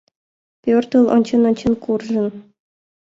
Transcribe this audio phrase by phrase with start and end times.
[0.63, 2.27] Пӧртыл ончен-ончен куржын.